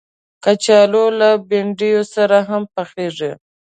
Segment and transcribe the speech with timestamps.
[0.43, 3.31] کچالو له بنډیو سره هم پخېږي